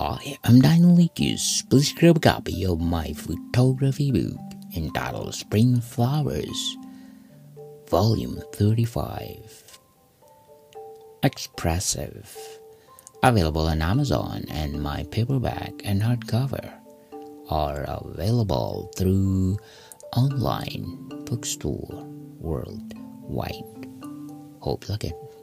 [0.00, 1.60] I am Daniel Lucas.
[1.68, 4.40] Please grab a copy of my photography book
[4.74, 6.76] entitled Spring Flowers,
[7.90, 9.78] Volume 35.
[11.22, 12.34] Expressive.
[13.22, 16.72] Available on Amazon and my paperback and hardcover
[17.50, 19.58] are available through
[20.16, 22.06] online bookstore
[22.38, 23.86] worldwide.
[24.60, 25.39] Hope you like it.